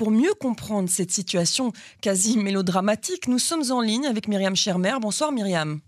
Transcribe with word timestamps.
pour 0.00 0.10
mieux 0.10 0.32
comprendre 0.32 0.88
cette 0.88 1.10
situation 1.10 1.74
quasi 2.00 2.38
mélodramatique, 2.38 3.28
nous 3.28 3.38
sommes 3.38 3.70
en 3.70 3.82
ligne 3.82 4.06
avec 4.06 4.28
Myriam 4.28 4.56
Schermer. 4.56 4.94
Bonsoir 4.98 5.30
Myriam. 5.30 5.80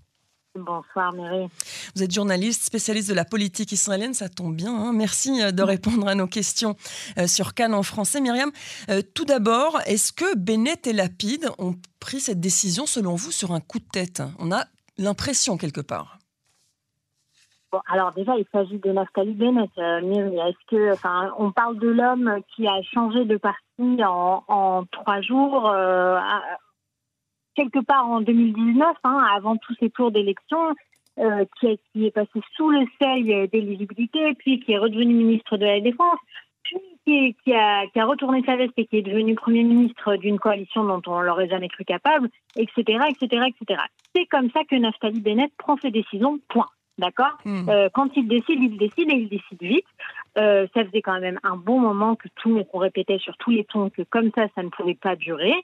Bonsoir 0.55 1.15
Myriam. 1.15 1.49
Vous 1.97 2.03
êtes 2.03 2.13
journaliste, 2.13 2.63
spécialiste 2.63 3.09
de 3.09 3.15
la 3.15 3.25
politique 3.25 3.73
israélienne, 3.73 4.13
ça 4.13 4.29
tombe 4.29 4.55
bien. 4.55 4.71
Hein. 4.77 4.93
Merci 4.93 5.41
euh, 5.41 5.51
de 5.51 5.63
répondre 5.63 6.07
à 6.07 6.15
nos 6.15 6.27
questions 6.27 6.77
euh, 7.17 7.27
sur 7.27 7.55
Cannes 7.55 7.73
en 7.73 7.83
français. 7.83 8.21
Myriam, 8.21 8.53
euh, 8.91 9.01
tout 9.15 9.25
d'abord, 9.25 9.81
est-ce 9.87 10.13
que 10.13 10.37
Bennett 10.37 10.87
et 10.87 10.93
Lapide 10.93 11.49
ont 11.57 11.75
pris 11.99 12.21
cette 12.21 12.39
décision 12.39 12.85
selon 12.85 13.15
vous 13.15 13.31
sur 13.31 13.53
un 13.53 13.61
coup 13.61 13.79
de 13.79 13.89
tête? 13.91 14.23
On 14.39 14.53
a 14.53 14.67
l'impression 14.99 15.57
quelque 15.57 15.81
part. 15.81 16.19
Alors 17.87 18.13
déjà, 18.13 18.37
il 18.37 18.45
s'agit 18.53 18.79
de 18.79 18.93
Naftali 18.93 19.33
Bennett. 19.33 19.71
Est-ce 19.77 20.67
que, 20.69 20.95
on 21.39 21.53
parle 21.53 21.79
de 21.79 21.89
l'homme 21.89 22.41
qui 22.55 22.67
a 22.67 22.83
changé 22.83 23.25
de 23.25 23.37
parti 23.37 24.03
en, 24.05 24.85
trois 24.91 25.21
jours, 25.21 25.75
quelque 27.55 27.85
part 27.85 28.09
en 28.09 28.21
2019, 28.21 28.97
hein, 29.05 29.27
avant 29.35 29.57
tous 29.57 29.75
ces 29.81 29.91
tours 29.91 30.11
d'élection, 30.11 30.75
euh, 31.19 31.45
qui, 31.61 32.07
est 32.07 32.11
passé 32.11 32.41
sous 32.57 32.71
le 32.71 32.87
seuil 33.01 33.49
d'éligibilité, 33.49 34.35
puis 34.35 34.61
qui 34.61 34.73
est 34.73 34.79
redevenu 34.79 35.13
ministre 35.13 35.59
de 35.59 35.67
la 35.67 35.81
Défense, 35.81 36.19
puis 36.63 36.79
qui, 37.05 37.37
qui, 37.45 37.53
a, 37.53 37.87
qui, 37.89 38.01
a, 38.01 38.07
retourné 38.07 38.43
sa 38.47 38.57
veste 38.57 38.73
et 38.79 38.87
qui 38.87 38.97
est 38.97 39.03
devenu 39.03 39.35
Premier 39.35 39.63
ministre 39.63 40.17
d'une 40.17 40.39
coalition 40.39 40.85
dont 40.85 41.03
on 41.07 41.21
l'aurait 41.21 41.49
jamais 41.49 41.69
cru 41.69 41.85
capable, 41.85 42.31
etc., 42.57 42.99
etc., 43.11 43.45
etc. 43.49 43.83
C'est 44.15 44.25
comme 44.27 44.51
ça 44.53 44.65
que 44.65 44.77
Naftali 44.77 45.21
Bennett 45.21 45.53
prend 45.59 45.77
ses 45.77 45.91
décisions, 45.91 46.39
point. 46.49 46.69
D'accord 46.99 47.39
hmm. 47.45 47.69
euh, 47.69 47.89
Quand 47.93 48.09
il 48.17 48.29
décide, 48.29 48.63
il 48.63 48.77
décide 48.77 49.11
et 49.11 49.15
il 49.15 49.29
décide 49.29 49.63
vite. 49.63 49.87
Euh, 50.39 50.67
ça 50.75 50.85
faisait 50.85 51.03
quand 51.03 51.19
même 51.21 51.41
un 51.43 51.57
bon 51.57 51.81
moment 51.81 52.17
que 52.17 52.29
tout, 52.37 52.63
on 52.73 52.79
répétait 52.79 53.19
sur 53.19 53.37
tous 53.39 53.51
les 53.51 53.65
tons 53.65 53.91
que 53.91 54.03
comme 54.03 54.31
ça, 54.35 54.47
ça 54.55 54.63
ne 54.63 54.69
pouvait 54.69 54.95
pas 54.95 55.17
durer 55.17 55.55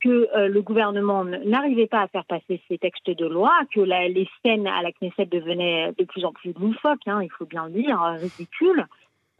que 0.00 0.28
euh, 0.36 0.46
le 0.46 0.62
gouvernement 0.62 1.24
n'arrivait 1.24 1.88
pas 1.88 2.02
à 2.02 2.08
faire 2.08 2.24
passer 2.24 2.62
ces 2.68 2.78
textes 2.78 3.10
de 3.10 3.26
loi, 3.26 3.50
que 3.74 3.80
les 3.80 4.28
scènes 4.44 4.68
à 4.68 4.80
la 4.82 4.92
Knesset 4.92 5.26
devenaient 5.26 5.92
de 5.98 6.04
plus 6.04 6.24
en 6.24 6.32
plus 6.32 6.52
loufoques, 6.52 7.06
hein, 7.06 7.20
il 7.20 7.30
faut 7.30 7.46
bien 7.46 7.66
le 7.66 7.72
dire, 7.72 8.00
ridicules. 8.00 8.86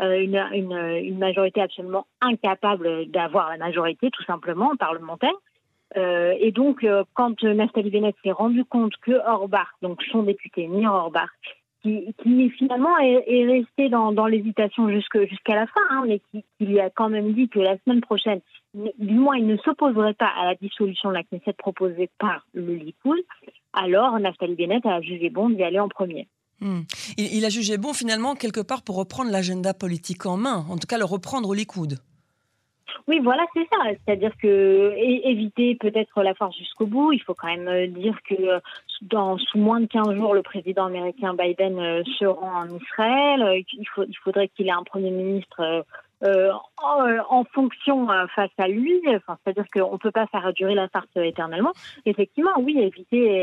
Une, 0.00 0.36
une, 0.52 0.72
une, 0.72 1.18
majorité 1.18 1.60
absolument 1.60 2.06
incapable 2.20 3.06
d'avoir 3.10 3.50
la 3.50 3.56
majorité, 3.56 4.12
tout 4.12 4.22
simplement, 4.22 4.76
parlementaire. 4.76 5.34
Euh, 5.96 6.34
et 6.38 6.52
donc, 6.52 6.84
euh, 6.84 7.04
quand 7.14 7.42
Naftali 7.42 7.90
Bennett 7.90 8.14
s'est 8.22 8.32
rendu 8.32 8.64
compte 8.64 8.96
que 8.98 9.12
Orbach, 9.26 9.68
donc 9.82 10.02
son 10.12 10.22
député, 10.22 10.66
Nir 10.66 10.92
Orbach, 10.92 11.30
qui, 11.82 12.50
finalement 12.58 12.98
est, 12.98 13.24
est 13.26 13.46
resté 13.46 13.88
dans, 13.88 14.12
dans 14.12 14.26
l'hésitation 14.26 14.90
jusqu'à 14.90 15.54
la 15.54 15.66
fin, 15.66 15.80
hein, 15.90 16.04
mais 16.06 16.20
qui, 16.30 16.44
qui, 16.58 16.66
lui 16.66 16.80
a 16.80 16.90
quand 16.90 17.08
même 17.08 17.32
dit 17.32 17.48
que 17.48 17.60
la 17.60 17.78
semaine 17.78 18.00
prochaine, 18.00 18.40
du 18.74 19.14
moins 19.14 19.36
il 19.36 19.46
ne 19.46 19.56
s'opposerait 19.58 20.14
pas 20.14 20.30
à 20.36 20.44
la 20.44 20.54
dissolution 20.56 21.10
de 21.10 21.14
la 21.14 21.22
Knesset 21.22 21.54
proposée 21.54 22.10
par 22.18 22.46
le 22.52 22.74
Likoud, 22.74 23.18
alors 23.72 24.18
Naftali 24.18 24.56
Bennett 24.56 24.84
a 24.86 25.00
jugé 25.00 25.30
bon 25.30 25.50
d'y 25.50 25.62
aller 25.62 25.78
en 25.78 25.88
premier. 25.88 26.28
Hmm. 26.60 26.80
Il, 27.16 27.36
il, 27.36 27.44
a 27.44 27.48
jugé 27.48 27.78
bon 27.78 27.92
finalement 27.94 28.34
quelque 28.34 28.60
part 28.60 28.82
pour 28.82 28.96
reprendre 28.96 29.30
l'agenda 29.30 29.72
politique 29.72 30.26
en 30.26 30.36
main, 30.36 30.66
en 30.68 30.76
tout 30.76 30.88
cas 30.88 30.98
le 30.98 31.04
reprendre 31.04 31.48
au 31.48 31.54
Likoud. 31.54 31.98
Oui, 33.08 33.20
voilà, 33.20 33.46
c'est 33.54 33.66
ça. 33.72 33.78
C'est-à-dire 34.04 34.36
que 34.36 34.92
éviter 34.98 35.76
peut-être 35.76 36.22
la 36.22 36.34
force 36.34 36.54
jusqu'au 36.58 36.84
bout. 36.84 37.12
Il 37.12 37.22
faut 37.22 37.32
quand 37.32 37.48
même 37.48 37.66
euh, 37.66 37.86
dire 37.86 38.18
que 38.28 38.34
euh, 38.34 38.60
dans 39.00 39.38
sous 39.38 39.56
moins 39.56 39.80
de 39.80 39.86
15 39.86 40.14
jours, 40.14 40.34
le 40.34 40.42
président 40.42 40.84
américain 40.84 41.32
Biden 41.32 41.78
euh, 41.78 42.02
se 42.18 42.26
rend 42.26 42.64
en 42.64 42.68
Israël. 42.68 43.64
Il, 43.72 44.14
faudrait 44.22 44.48
qu'il 44.48 44.68
ait 44.68 44.72
un 44.72 44.82
premier 44.82 45.10
ministre 45.10 45.86
euh, 46.22 46.52
en, 46.82 47.44
fonction 47.44 48.08
face 48.34 48.50
à 48.58 48.68
lui. 48.68 49.00
Enfin, 49.06 49.38
c'est-à-dire 49.42 49.64
qu'on 49.72 49.92
ne 49.92 49.98
peut 49.98 50.10
pas 50.10 50.26
faire 50.26 50.52
durer 50.52 50.74
la 50.74 50.88
farce 50.88 51.08
éternellement. 51.16 51.72
Effectivement, 52.04 52.50
oui, 52.58 52.78
éviter, 52.78 53.40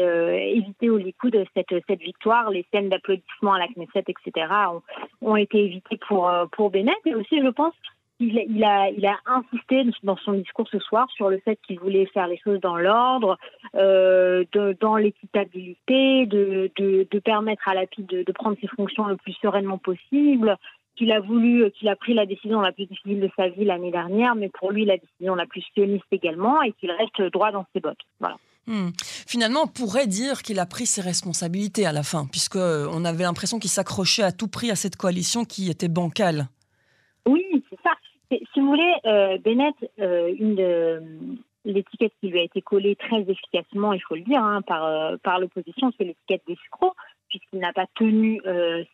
éviter 0.56 0.92
au 0.92 0.98
Likoud 0.98 1.44
cette, 1.56 1.74
cette 1.88 2.02
victoire, 2.02 2.52
les 2.52 2.68
scènes 2.72 2.90
d'applaudissements 2.90 3.54
à 3.54 3.60
la 3.60 3.68
Knesset, 3.68 4.04
etc., 4.10 4.48
ont, 4.72 5.32
ont 5.32 5.36
été 5.38 5.64
évitées 5.64 5.98
pour, 6.08 6.32
pour 6.52 6.70
Bennett. 6.70 6.98
Et 7.06 7.16
aussi, 7.16 7.42
je 7.42 7.50
pense, 7.50 7.74
il, 8.20 8.64
a, 8.64 8.90
il 8.90 9.06
a 9.06 9.18
insisté 9.26 9.84
dans 10.04 10.18
son 10.18 10.34
discours 10.34 10.68
ce 10.72 10.80
soir 10.80 11.08
sur 11.16 11.30
le 11.30 11.40
fait 11.40 11.60
qu'il 11.68 11.80
voulait 11.80 12.06
faire 12.08 12.28
les 12.28 12.38
choses 12.38 12.60
dans 12.62 12.78
l'ordre, 12.78 13.38
euh, 13.76 14.46
dans 14.80 14.96
l'équitabilité, 14.96 16.26
de, 16.26 16.72
de, 16.78 17.08
de, 17.10 17.20
permettre 17.20 17.68
à 17.68 17.74
la 17.74 17.86
de, 17.98 18.24
de 18.24 18.32
prendre 18.32 18.58
ses 18.62 18.68
fonctions 18.68 19.06
le 19.06 19.18
plus 19.18 19.34
sereinement 19.42 19.78
possible, 19.78 20.58
qu'il 20.96 21.12
a 21.12 21.20
voulu, 21.20 21.70
qu'il 21.72 21.90
a 21.90 21.96
pris 21.96 22.14
la 22.14 22.26
décision 22.26 22.62
la 22.62 22.72
plus 22.72 22.86
difficile 22.86 23.20
de 23.20 23.30
sa 23.36 23.50
vie 23.50 23.66
l'année 23.66 23.92
dernière, 23.92 24.36
mais 24.36 24.50
pour 24.50 24.72
lui 24.72 24.86
la 24.86 24.98
décision 24.98 25.36
la 25.36 25.46
plus 25.46 25.64
sioniste 25.74 26.06
également, 26.12 26.62
et 26.62 26.72
qu'il 26.74 26.92
reste 26.92 27.22
droit 27.34 27.52
dans 27.52 27.66
ses 27.74 27.82
bottes. 27.82 28.00
Voilà. 28.20 28.38
Hmm. 28.68 28.90
Finalement, 29.28 29.64
on 29.64 29.68
pourrait 29.68 30.08
dire 30.08 30.42
qu'il 30.42 30.60
a 30.60 30.66
pris 30.66 30.86
ses 30.86 31.02
responsabilités 31.02 31.86
à 31.86 31.92
la 31.92 32.02
fin, 32.02 32.26
puisque 32.32 32.56
on 32.56 33.06
avait 33.06 33.24
l'impression 33.24 33.60
qu'il 33.60 33.70
s'accrochait 33.70 34.24
à 34.24 34.32
tout 34.32 34.48
prix 34.48 34.72
à 34.72 34.76
cette 34.76 34.96
coalition 34.96 35.44
qui 35.44 35.70
était 35.70 35.90
bancale. 35.90 36.48
Oui, 37.28 37.44
c'est 37.70 37.80
ça. 37.84 37.92
Si 38.32 38.60
vous 38.60 38.68
voulez, 38.68 38.94
euh, 39.06 39.38
Bennett, 39.38 39.76
euh, 40.00 40.34
une 40.38 40.56
de 40.56 41.02
l'étiquette 41.64 42.14
qui 42.20 42.30
lui 42.30 42.40
a 42.40 42.44
été 42.44 42.62
collée 42.62 42.96
très 42.96 43.22
efficacement, 43.22 43.94
il 43.94 44.02
faut 44.02 44.16
le 44.16 44.22
dire, 44.22 44.44
hein, 44.44 44.62
par, 44.62 44.86
euh, 44.86 45.18
par 45.24 45.40
l'opposition, 45.40 45.92
c'est 45.98 46.06
l'étiquette 46.06 46.44
d'escroc, 46.48 46.94
puisqu'il 47.28 47.60
n'a 47.60 47.74
pas 47.74 47.86
tenu 47.96 48.40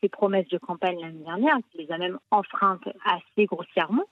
ses 0.01 0.09
promesses 0.09 0.47
de 0.47 0.57
campagne 0.57 0.99
l'année 1.01 1.23
dernière, 1.23 1.57
il 1.75 1.81
les 1.81 1.91
a 1.91 1.97
même 1.97 2.17
enfreintes 2.31 2.87
assez 3.05 3.45
grossièrement. 3.45 4.05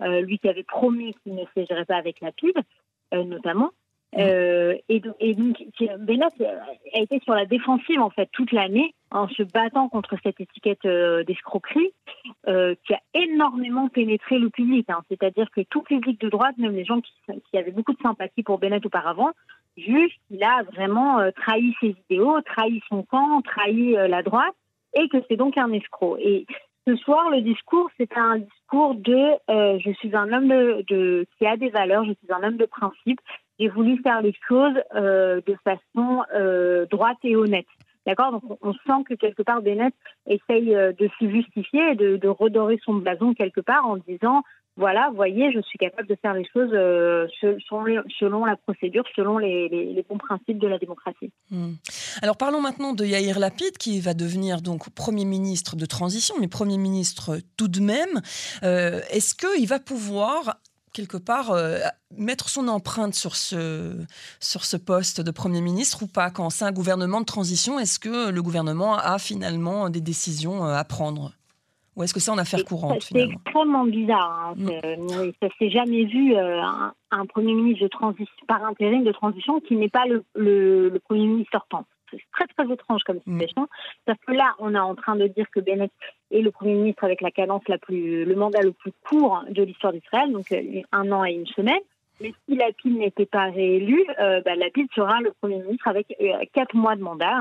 lui 0.00 0.38
qui 0.38 0.48
avait 0.48 0.62
promis 0.64 1.14
qu'il 1.22 1.34
ne 1.34 1.44
siégerait 1.54 1.84
pas 1.84 1.96
avec 1.96 2.20
la 2.20 2.32
pub, 2.32 2.56
notamment. 3.12 3.72
Euh, 4.18 4.74
et, 4.88 5.02
et, 5.20 5.34
donc, 5.34 5.62
Bennett 6.00 6.32
a 6.40 6.98
été 6.98 7.20
sur 7.20 7.34
la 7.34 7.46
défensive 7.46 8.00
en 8.00 8.10
fait 8.10 8.28
toute 8.32 8.52
l'année 8.52 8.94
en 9.14 9.28
se 9.28 9.44
battant 9.44 9.88
contre 9.88 10.16
cette 10.22 10.40
étiquette 10.40 10.84
euh, 10.84 11.22
d'escroquerie 11.22 11.92
euh, 12.48 12.74
qui 12.84 12.94
a 12.94 13.00
énormément 13.14 13.88
pénétré 13.88 14.38
le 14.38 14.50
public. 14.50 14.90
Hein. 14.90 15.02
C'est-à-dire 15.08 15.50
que 15.52 15.60
tout 15.62 15.82
public 15.82 16.20
de 16.20 16.28
droite, 16.28 16.58
même 16.58 16.74
les 16.74 16.84
gens 16.84 17.00
qui, 17.00 17.56
avaient 17.56 17.70
beaucoup 17.70 17.92
de 17.92 18.02
sympathie 18.02 18.42
pour 18.42 18.58
Bennett 18.58 18.84
auparavant, 18.84 19.30
jugent 19.76 20.18
qu'il 20.28 20.42
a 20.42 20.64
vraiment 20.64 21.20
euh, 21.20 21.30
trahi 21.30 21.74
ses 21.80 21.94
idéaux, 22.10 22.40
trahi 22.42 22.82
son 22.88 23.04
camp, 23.04 23.40
trahi 23.42 23.92
la 23.92 24.22
droite, 24.22 24.54
et 24.94 25.08
que 25.08 25.18
c'est 25.28 25.36
donc 25.36 25.56
un 25.56 25.72
escroc. 25.72 26.18
Et 26.18 26.46
ce 26.86 26.96
soir, 26.96 27.30
le 27.30 27.40
discours, 27.40 27.88
c'est 27.96 28.16
un 28.16 28.38
discours 28.38 28.96
de 28.96 29.78
je 29.78 29.92
suis 29.98 30.14
un 30.14 30.32
homme 30.32 30.48
de, 30.48 30.84
de, 30.88 31.26
qui 31.38 31.46
a 31.46 31.56
des 31.56 31.70
valeurs, 31.70 32.04
je 32.04 32.12
suis 32.12 32.32
un 32.32 32.42
homme 32.42 32.56
de 32.56 32.66
principe, 32.66 33.20
j'ai 33.58 33.68
voulu 33.68 34.00
faire 34.02 34.22
les 34.22 34.34
choses 34.48 34.74
euh, 34.94 35.40
de 35.46 35.56
façon 35.64 36.22
euh, 36.34 36.86
droite 36.86 37.18
et 37.22 37.36
honnête. 37.36 37.66
D'accord? 38.06 38.32
Donc 38.32 38.58
on 38.60 38.72
sent 38.72 39.04
que 39.08 39.14
quelque 39.14 39.42
part 39.42 39.62
Bennett 39.62 39.94
essaye 40.26 40.74
euh, 40.74 40.92
de 40.92 41.08
se 41.18 41.28
justifier 41.30 41.94
de, 41.94 42.28
redorer 42.28 42.78
son 42.84 42.94
blason 42.94 43.32
quelque 43.32 43.60
part 43.60 43.86
en 43.86 43.96
disant 43.96 44.42
voilà, 44.76 45.08
voyez, 45.14 45.52
je 45.52 45.60
suis 45.60 45.78
capable 45.78 46.08
de 46.08 46.16
faire 46.20 46.34
les 46.34 46.44
choses 46.52 46.72
selon, 48.18 48.44
la 48.44 48.56
procédure, 48.56 49.04
selon 49.14 49.38
les, 49.38 50.04
bons 50.08 50.18
principes 50.18 50.58
de 50.58 50.66
la 50.66 50.78
démocratie. 50.78 51.30
Hmm. 51.48 51.74
Alors 52.22 52.36
parlons 52.36 52.60
maintenant 52.60 52.92
de 52.92 53.04
Yair 53.04 53.38
Lapid 53.38 53.78
qui 53.78 54.00
va 54.00 54.14
devenir 54.14 54.62
donc 54.62 54.90
Premier 54.90 55.24
ministre 55.24 55.76
de 55.76 55.86
transition, 55.86 56.34
mais 56.40 56.48
Premier 56.48 56.76
ministre 56.76 57.38
tout 57.56 57.68
de 57.68 57.78
même. 57.78 58.20
Est-ce 58.62 59.36
qu'il 59.36 59.68
va 59.68 59.78
pouvoir 59.78 60.56
quelque 60.94 61.18
part 61.18 61.50
euh, 61.50 61.76
mettre 62.16 62.48
son 62.48 62.68
empreinte 62.68 63.14
sur 63.14 63.36
ce, 63.36 63.92
sur 64.40 64.64
ce 64.64 64.78
poste 64.78 65.20
de 65.20 65.30
Premier 65.30 65.60
ministre 65.60 66.04
ou 66.04 66.06
pas 66.06 66.30
Quand 66.30 66.48
c'est 66.48 66.64
un 66.64 66.72
gouvernement 66.72 67.20
de 67.20 67.26
transition, 67.26 67.78
est-ce 67.78 67.98
que 67.98 68.30
le 68.30 68.42
gouvernement 68.42 68.96
a 68.96 69.18
finalement 69.18 69.90
des 69.90 70.00
décisions 70.00 70.64
euh, 70.64 70.74
à 70.74 70.84
prendre? 70.84 71.32
Ou 71.96 72.02
est-ce 72.02 72.14
que 72.14 72.20
c'est 72.20 72.30
en 72.30 72.38
affaire 72.38 72.64
courante 72.64 73.02
C'est 73.02 73.20
extrêmement 73.20 73.84
bizarre. 73.84 74.48
Hein. 74.48 74.54
Mm. 74.56 75.32
Ça 75.40 75.48
s'est 75.58 75.70
jamais 75.70 76.04
vu 76.04 76.34
euh, 76.34 76.60
un, 77.10 77.26
Premier 77.26 77.54
ministre 77.54 77.84
de 77.84 77.88
transition, 77.88 78.34
par 78.48 78.64
intérim 78.64 79.04
de 79.04 79.12
transition 79.12 79.60
qui 79.60 79.76
n'est 79.76 79.88
pas 79.88 80.06
le, 80.06 80.24
le, 80.34 80.88
le 80.88 80.98
Premier 81.00 81.26
ministre 81.26 81.52
sortant 81.52 81.84
c'est 82.18 82.46
très 82.46 82.46
très 82.46 82.72
étrange 82.72 83.02
comme 83.04 83.18
mm. 83.26 83.32
situation. 83.32 83.68
Parce 84.04 84.18
que 84.26 84.32
là, 84.32 84.54
on 84.58 84.74
est 84.74 84.78
en 84.78 84.94
train 84.94 85.16
de 85.16 85.26
dire 85.26 85.46
que 85.50 85.60
Bennett 85.60 85.92
est 86.30 86.40
le 86.40 86.50
Premier 86.50 86.74
ministre 86.74 87.04
avec 87.04 87.20
la 87.20 87.30
cadence 87.30 87.62
la 87.68 87.78
plus, 87.78 88.24
le 88.24 88.34
mandat 88.34 88.62
le 88.62 88.72
plus 88.72 88.92
court 89.08 89.44
de 89.48 89.62
l'histoire 89.62 89.92
d'Israël, 89.92 90.32
donc 90.32 90.50
euh, 90.52 90.82
un 90.92 91.12
an 91.12 91.24
et 91.24 91.32
une 91.32 91.46
semaine. 91.46 91.80
Mais 92.20 92.32
si 92.48 92.56
Lapid 92.56 92.96
n'était 92.96 93.26
pas 93.26 93.50
réélu, 93.50 94.04
euh, 94.20 94.40
bah, 94.42 94.54
Lapid 94.54 94.86
sera 94.94 95.20
le 95.20 95.32
Premier 95.40 95.58
ministre 95.58 95.88
avec 95.88 96.14
euh, 96.20 96.44
quatre 96.52 96.74
mois 96.74 96.94
de 96.94 97.02
mandat. 97.02 97.36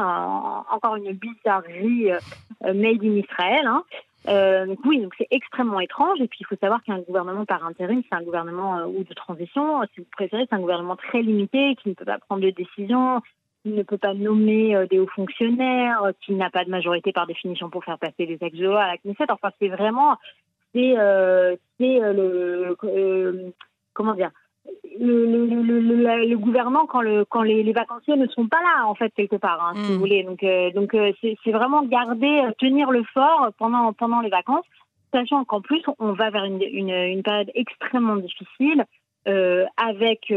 encore 0.72 0.96
une 0.96 1.12
bizarrerie 1.12 2.12
euh, 2.12 2.74
made 2.74 3.04
in 3.04 3.18
Israël. 3.18 3.68
Hein. 3.68 3.84
Euh, 4.30 4.66
donc 4.66 4.80
oui, 4.86 5.00
donc 5.00 5.14
c'est 5.18 5.28
extrêmement 5.30 5.80
étrange. 5.80 6.20
Et 6.22 6.28
puis 6.28 6.40
il 6.42 6.48
faut 6.48 6.56
savoir 6.56 6.82
qu'un 6.84 7.00
gouvernement 7.00 7.46
par 7.46 7.64
intérim, 7.66 8.02
c'est 8.10 8.16
un 8.16 8.24
gouvernement 8.24 8.86
ou 8.86 9.04
de 9.04 9.14
transition, 9.14 9.82
si 9.94 10.02
vous 10.02 10.08
préférez, 10.12 10.48
c'est 10.50 10.56
un 10.56 10.62
gouvernement 10.62 10.96
très 10.96 11.22
limité 11.22 11.76
qui 11.76 11.90
ne 11.90 11.94
peut 11.94 12.06
pas 12.06 12.18
prendre 12.18 12.42
de 12.42 12.50
décisions, 12.50 13.22
qui 13.22 13.28
ne 13.66 13.84
peut 13.84 13.98
pas 13.98 14.14
nommer 14.14 14.76
euh, 14.76 14.86
des 14.88 15.00
hauts 15.00 15.08
fonctionnaires, 15.08 16.04
euh, 16.04 16.12
qui 16.22 16.34
n'a 16.34 16.50
pas 16.50 16.66
de 16.66 16.70
majorité 16.70 17.12
par 17.12 17.28
définition 17.28 17.70
pour 17.70 17.84
faire 17.84 17.98
passer 17.98 18.26
des 18.26 18.38
ex 18.42 18.58
à 18.62 18.88
la 18.88 18.98
Knesset. 18.98 19.32
Enfin, 19.32 19.52
c'est 19.60 19.70
vraiment, 19.70 20.18
c'est, 20.74 20.98
euh, 20.98 21.56
c'est 21.80 22.00
le, 22.00 22.76
comment 23.94 24.14
dire, 24.14 24.32
le, 25.00 25.26
le, 25.26 26.88
quand, 26.88 27.02
le, 27.02 27.26
quand 27.26 27.42
les, 27.42 27.64
les, 27.64 27.74
vacanciers 27.74 28.16
ne 28.16 28.28
sont 28.28 28.48
pas 28.48 28.62
là, 28.62 28.88
en 28.88 28.96
fait, 28.96 29.12
quelque 29.16 29.36
part, 29.36 29.64
hein, 29.64 29.74
si 29.76 29.82
vous 29.88 29.96
hmm. 29.96 30.00
voulez. 30.00 30.24
Donc, 30.24 30.44
euh, 30.44 30.72
donc 30.72 30.94
euh, 30.94 31.12
c'est 31.22 31.52
vraiment 31.52 31.84
garder, 31.84 32.44
euh, 32.46 32.52
tenir 32.60 32.92
le 32.92 33.04
fort 33.14 33.50
pendant, 33.58 33.94
pendant 33.94 34.22
les 34.22 34.30
vacances, 34.30 34.66
sachant 35.14 35.44
qu'en 35.46 35.62
plus, 35.62 35.82
on 36.00 36.14
va 36.14 36.30
vers 36.30 36.46
une, 36.46 36.62
une, 36.62 36.90
une 36.90 37.24
période 37.24 37.52
extrêmement 37.56 38.18
difficile, 38.18 38.86
euh, 39.28 39.66
avec 39.78 40.32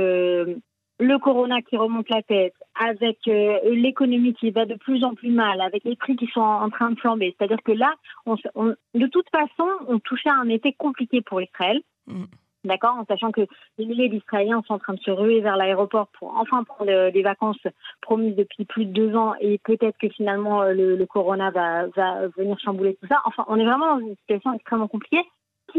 le 0.98 1.19
corona 1.19 1.60
qui 1.62 1.76
remonte 1.76 2.08
la 2.08 2.22
tête, 2.22 2.54
avec 2.75 3.19
l'économie 3.26 4.34
qui 4.34 4.50
va 4.50 4.64
de 4.64 4.75
plus 4.75 5.04
en 5.04 5.14
plus 5.14 5.31
mal, 5.31 5.60
avec 5.60 5.84
les 5.84 5.96
prix 5.96 6.16
qui 6.16 6.26
sont 6.28 6.40
en, 6.40 6.70
train 6.70 6.90
de 6.90 6.98
flamber. 6.98 7.34
C'est-à-dire 7.37 7.62
que 7.62 7.72
là, 7.72 7.94
on, 8.25 8.37
de 8.37 9.06
toute 9.06 9.28
façon, 9.31 9.69
on 9.88 9.98
touchait 9.98 10.31
à 10.31 10.37
un 10.37 10.48
été 10.48 10.72
compliqué 10.72 11.20
pour 11.20 11.43
Israël. 11.43 11.81
Hmm 12.06 12.25
d'accord, 12.66 12.96
en 12.96 13.04
sachant 13.06 13.32
que 13.32 13.43
les 13.78 13.87
milliers 13.87 14.08
d'Israéliens 14.08 14.62
sont 14.66 14.75
en 14.75 14.78
train 14.78 14.94
de 14.94 15.00
se 15.00 15.10
ruer 15.10 15.40
vers 15.40 15.56
l'aéroport 15.56 16.08
pour 16.19 16.37
enfin 16.37 16.64
prendre 16.64 17.10
des 17.10 17.22
vacances 17.22 17.66
promises 18.02 18.37
depuis 18.37 18.64
plus 18.64 18.84
de 18.84 18.92
deux 18.92 19.16
ans 19.16 19.34
et 19.40 19.58
peut-être 19.58 19.96
que 19.99 20.08
finalement 20.08 20.62
euh, 20.62 20.72
le, 20.72 21.06
corona 21.06 21.50
va, 21.50 21.87
va 21.88 22.28
venir 22.37 22.58
chambouler 22.58 22.96
tout 23.00 23.06
ça. 23.08 23.22
Enfin, 23.25 23.44
on 23.49 23.56
est 23.56 23.64
vraiment 23.64 23.96
dans 23.96 24.06
une 24.06 24.16
situation 24.16 24.52
extrêmement 24.52 24.88
compliquée 24.88 25.25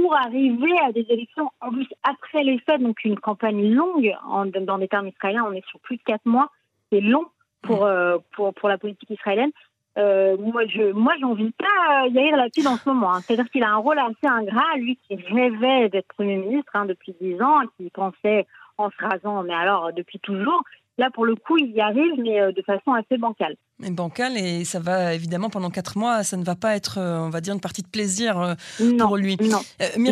pour 0.01 0.15
arriver 0.15 0.73
à 0.85 0.91
des 0.91 1.05
élections, 1.09 1.49
en 1.61 1.71
plus 1.71 1.88
après 2.03 2.44
les 2.44 2.59
fêtes, 2.59 2.81
donc 2.81 3.03
une 3.03 3.19
campagne 3.19 3.73
longue, 3.73 4.15
en, 4.25 4.45
dans 4.45 4.77
des 4.77 4.88
termes 4.88 5.07
israéliens, 5.07 5.45
on 5.47 5.53
est 5.53 5.65
sur 5.67 5.79
plus 5.79 5.97
de 5.97 6.03
quatre 6.03 6.25
mois, 6.25 6.49
c'est 6.91 7.01
long 7.01 7.25
pour, 7.61 7.83
mmh. 7.83 7.88
euh, 7.88 8.17
pour, 8.35 8.53
pour 8.53 8.69
la 8.69 8.77
politique 8.77 9.09
israélienne. 9.09 9.51
Euh, 9.97 10.38
moi, 10.38 10.65
je, 10.67 10.91
moi, 10.91 11.13
j'envie 11.19 11.51
pas 11.51 12.05
euh, 12.05 12.09
Yair 12.09 12.38
Lapid 12.38 12.67
en 12.67 12.77
ce 12.77 12.88
moment. 12.88 13.13
Hein. 13.13 13.21
C'est-à-dire 13.21 13.49
qu'il 13.49 13.63
a 13.63 13.71
un 13.71 13.77
rôle 13.77 13.97
assez 13.97 14.27
ingrat, 14.27 14.77
lui 14.77 14.95
qui 15.07 15.15
rêvait 15.15 15.89
d'être 15.89 16.07
Premier 16.09 16.38
ministre 16.38 16.71
hein, 16.75 16.85
depuis 16.85 17.15
dix 17.19 17.41
ans, 17.41 17.61
qui 17.77 17.89
pensait 17.89 18.45
en 18.77 18.91
se 18.91 18.97
rasant, 18.99 19.41
mais 19.41 19.55
alors 19.55 19.91
depuis 19.94 20.19
toujours. 20.19 20.61
Là, 20.97 21.09
pour 21.11 21.25
le 21.25 21.35
coup, 21.35 21.57
il 21.57 21.71
y 21.71 21.81
arrive, 21.81 22.13
mais 22.17 22.41
euh, 22.41 22.51
de 22.51 22.61
façon 22.63 22.94
assez 22.94 23.17
bancale. 23.17 23.55
Mais 23.79 23.91
bancale, 23.91 24.38
et 24.38 24.65
ça 24.65 24.79
va 24.79 25.13
évidemment 25.13 25.49
pendant 25.49 25.69
quatre 25.69 25.97
mois, 25.97 26.23
ça 26.23 26.38
ne 26.38 26.44
va 26.44 26.55
pas 26.55 26.75
être, 26.75 26.97
on 26.99 27.29
va 27.29 27.41
dire, 27.41 27.53
une 27.53 27.61
partie 27.61 27.83
de 27.83 27.88
plaisir 27.88 28.55
pour 28.99 29.17
lui. 29.17 29.38
Non. 29.39 29.59
mais 29.99 30.11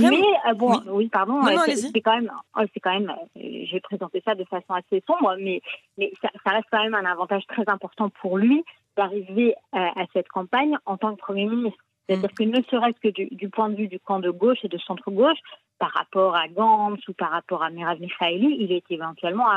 bon, 0.53 0.81
oui, 0.91 1.09
pardon. 1.09 1.41
c'est 1.65 2.01
quand 2.01 2.15
même, 2.15 2.31
c'est 2.73 2.79
quand 2.79 2.93
même, 2.93 3.11
j'ai 3.35 3.79
présenté 3.81 4.21
ça 4.23 4.35
de 4.35 4.43
façon 4.43 4.73
assez 4.73 5.03
sombre, 5.07 5.35
mais, 5.39 5.61
mais 5.97 6.11
ça, 6.21 6.29
ça, 6.43 6.51
reste 6.51 6.67
quand 6.71 6.83
même 6.83 6.93
un 6.93 7.05
avantage 7.05 7.43
très 7.47 7.67
important 7.67 8.09
pour 8.21 8.37
lui 8.37 8.63
d'arriver 8.95 9.55
à, 9.73 10.05
cette 10.13 10.29
campagne 10.29 10.77
en 10.85 10.97
tant 10.97 11.15
que 11.15 11.19
Premier 11.19 11.45
ministre. 11.45 11.83
C'est-à-dire 12.07 12.29
mm. 12.29 12.33
que 12.33 12.43
ne 12.43 12.63
serait-ce 12.63 12.99
que 12.99 13.35
du, 13.35 13.49
point 13.49 13.69
de 13.69 13.75
vue 13.75 13.87
du 13.87 13.99
camp 13.99 14.19
de 14.19 14.29
gauche 14.29 14.59
et 14.63 14.67
de 14.67 14.77
centre-gauche, 14.77 15.37
par 15.77 15.91
rapport 15.91 16.35
à 16.35 16.47
Gantz 16.47 17.05
ou 17.07 17.13
par 17.13 17.31
rapport 17.31 17.61
à 17.61 17.69
Merav 17.69 17.99
Mikhaeli, 17.99 18.57
il 18.59 18.71
est 18.71 18.89
éventuellement 18.89 19.47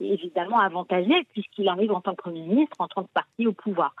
évidemment 0.00 0.58
avantagé 0.58 1.14
puisqu'il 1.32 1.68
arrive 1.68 1.92
en 1.92 2.00
tant 2.00 2.12
que 2.14 2.22
Premier 2.22 2.42
ministre, 2.42 2.76
en 2.78 2.88
tant 2.88 3.04
que 3.04 3.12
parti 3.12 3.46
au 3.46 3.52
pouvoir. 3.52 3.94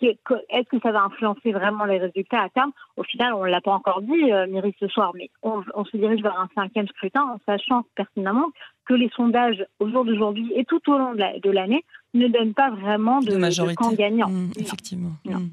Est-ce 0.00 0.68
que 0.68 0.80
ça 0.80 0.92
va 0.92 1.02
influencer 1.02 1.52
vraiment 1.52 1.84
les 1.84 1.98
résultats 1.98 2.42
à 2.42 2.48
terme? 2.50 2.70
Au 2.96 3.02
final, 3.02 3.34
on 3.34 3.44
ne 3.44 3.50
l'a 3.50 3.60
pas 3.60 3.72
encore 3.72 4.00
dit, 4.02 4.32
euh, 4.32 4.46
Myris, 4.46 4.74
ce 4.78 4.88
soir, 4.88 5.12
mais 5.14 5.30
on, 5.42 5.62
se 5.84 5.96
dirige 5.96 6.22
vers 6.22 6.38
un 6.38 6.48
cinquième 6.54 6.86
scrutin 6.86 7.22
en 7.22 7.40
sachant 7.46 7.84
pertinemment 7.96 8.46
que 8.86 8.94
les 8.94 9.10
sondages 9.14 9.64
au 9.80 9.90
jour 9.90 10.04
d'aujourd'hui 10.04 10.50
et 10.54 10.64
tout 10.64 10.80
au 10.88 10.98
long 10.98 11.14
de 11.14 11.50
l'année 11.50 11.84
ne 12.14 12.26
donnent 12.28 12.54
pas 12.54 12.70
vraiment 12.70 13.20
de, 13.20 13.36
majorité. 13.36 13.74
camp 13.74 13.92
gagnant. 13.92 14.28
Mmh, 14.28 14.52
effectivement. 14.56 15.12
Mmh. 15.26 15.48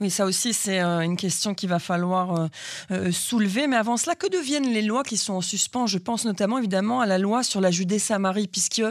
Oui, 0.00 0.10
ça 0.10 0.26
aussi, 0.26 0.52
c'est 0.52 0.80
euh, 0.80 1.00
une 1.00 1.16
question 1.16 1.54
qu'il 1.54 1.68
va 1.68 1.80
falloir 1.80 2.48
euh, 2.92 3.10
soulever. 3.10 3.66
Mais 3.66 3.76
avant 3.76 3.96
cela, 3.96 4.14
que 4.14 4.28
deviennent 4.28 4.72
les 4.72 4.82
lois 4.82 5.02
qui 5.02 5.16
sont 5.16 5.34
en 5.34 5.40
suspens? 5.40 5.86
Je 5.86 5.98
pense 5.98 6.24
notamment 6.24 6.58
évidemment 6.58 7.00
à 7.00 7.06
la 7.06 7.18
loi 7.18 7.42
sur 7.42 7.60
la 7.60 7.72
Judée-Samarie, 7.72 8.46
puisque 8.46 8.82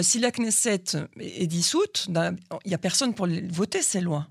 si 0.00 0.20
la 0.20 0.30
Knesset 0.30 0.84
est 1.18 1.46
dissoute, 1.46 2.06
ben, 2.10 2.36
il 2.64 2.68
n'y 2.68 2.74
a 2.74 2.78
personne 2.78 3.14
pour 3.14 3.26
voter 3.50 3.82
ces 3.82 4.00
lois 4.00 4.26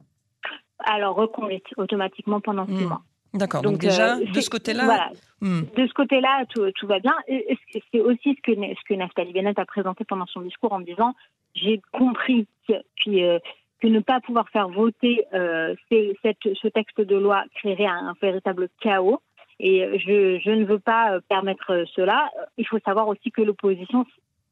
alors 0.83 1.15
reconduite 1.15 1.65
automatiquement 1.77 2.41
pendant 2.41 2.65
six 2.65 2.85
hmm. 2.85 2.89
mois. 2.89 3.01
D'accord. 3.33 3.63
Donc, 3.63 3.79
déjà, 3.79 4.17
euh, 4.17 4.25
de 4.25 4.41
ce 4.41 4.49
côté-là, 4.49 4.85
voilà. 4.85 5.09
Hmm. 5.41 5.63
de 5.75 5.87
ce 5.87 5.93
côté-là, 5.93 6.45
tout, 6.49 6.69
tout, 6.75 6.87
va 6.87 6.99
bien. 6.99 7.15
C'est 7.27 7.99
aussi 7.99 8.35
ce 8.35 8.41
que 8.41 8.53
ce 8.53 8.87
que 8.87 8.93
Naftali 8.93 9.33
Bennett 9.33 9.57
a 9.57 9.65
présenté 9.65 10.03
pendant 10.03 10.27
son 10.27 10.41
discours 10.41 10.71
en 10.71 10.79
disant 10.79 11.15
j'ai 11.55 11.81
compris 11.91 12.47
que, 12.67 12.73
puis, 12.95 13.23
euh, 13.23 13.39
que 13.81 13.87
ne 13.87 13.99
pas 13.99 14.19
pouvoir 14.21 14.47
faire 14.49 14.69
voter 14.69 15.25
euh, 15.33 15.75
cette, 15.89 16.37
ce 16.43 16.67
texte 16.67 17.01
de 17.01 17.15
loi 17.15 17.43
créerait 17.55 17.85
un, 17.85 18.13
véritable 18.21 18.69
chaos. 18.81 19.19
Et 19.59 19.99
je, 19.99 20.39
je, 20.43 20.51
ne 20.51 20.65
veux 20.65 20.79
pas 20.79 21.19
permettre 21.29 21.85
cela. 21.95 22.29
Il 22.57 22.67
faut 22.67 22.79
savoir 22.79 23.07
aussi 23.07 23.31
que 23.31 23.41
l'opposition 23.41 24.05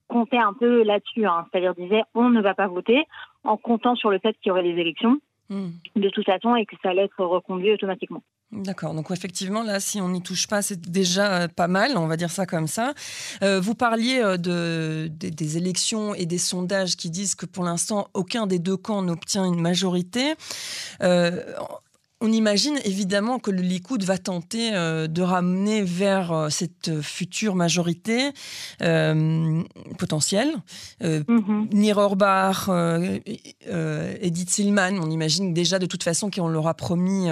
comptait 0.07 0.37
un 0.37 0.53
peu 0.53 0.83
là-dessus, 0.83 1.25
hein. 1.25 1.45
c'est-à-dire 1.51 1.73
disait 1.73 2.03
on 2.13 2.29
ne 2.29 2.41
va 2.41 2.53
pas 2.53 2.67
voter 2.67 3.03
en 3.43 3.57
comptant 3.57 3.95
sur 3.95 4.11
le 4.11 4.19
fait 4.19 4.33
qu'il 4.33 4.49
y 4.49 4.51
aurait 4.51 4.63
des 4.63 4.79
élections. 4.79 5.19
De 5.51 6.09
toute 6.09 6.25
façon 6.25 6.55
et 6.55 6.65
que 6.65 6.75
ça 6.81 6.91
allait 6.91 7.03
être 7.03 7.25
reconduit 7.25 7.73
automatiquement. 7.73 8.23
D'accord, 8.51 8.93
donc 8.93 9.11
effectivement, 9.11 9.63
là, 9.63 9.79
si 9.79 9.99
on 9.99 10.09
n'y 10.09 10.21
touche 10.21 10.47
pas, 10.47 10.61
c'est 10.61 10.79
déjà 10.79 11.43
euh, 11.43 11.47
pas 11.47 11.67
mal, 11.67 11.97
on 11.97 12.07
va 12.07 12.17
dire 12.17 12.29
ça 12.29 12.45
comme 12.45 12.67
ça. 12.67 12.93
Euh, 13.43 13.59
vous 13.59 13.75
parliez 13.75 14.19
euh, 14.19 14.37
de, 14.37 15.09
des 15.09 15.57
élections 15.57 16.13
et 16.13 16.25
des 16.25 16.37
sondages 16.37 16.95
qui 16.95 17.09
disent 17.09 17.35
que 17.35 17.45
pour 17.45 17.63
l'instant, 17.65 18.07
aucun 18.13 18.47
des 18.47 18.59
deux 18.59 18.77
camps 18.77 19.01
n'obtient 19.01 19.45
une 19.45 19.59
majorité 19.59 20.35
on 22.21 22.31
imagine 22.31 22.77
évidemment 22.85 23.39
que 23.39 23.51
le 23.51 23.61
Likoud 23.61 24.03
va 24.03 24.17
tenter 24.17 24.73
euh, 24.73 25.07
de 25.07 25.21
ramener 25.21 25.81
vers 25.81 26.31
euh, 26.31 26.49
cette 26.49 27.01
future 27.01 27.55
majorité 27.55 28.29
euh, 28.81 29.63
potentielle. 29.97 30.53
Mm 31.01 31.65
Nir 31.71 31.97
Orbach, 31.97 32.69
Edith 34.21 34.49
Silman, 34.49 34.99
on 34.99 35.09
imagine 35.09 35.53
déjà 35.53 35.79
de 35.79 35.85
toute 35.85 36.03
façon 36.03 36.29
qu'on 36.29 36.47
leur 36.47 36.67
a 36.67 36.73
promis 36.73 37.29